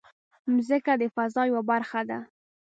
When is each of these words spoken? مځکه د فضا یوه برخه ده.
مځکه 0.55 0.93
د 1.01 1.03
فضا 1.15 1.41
یوه 1.49 1.61
برخه 1.71 2.01
ده. 2.09 2.19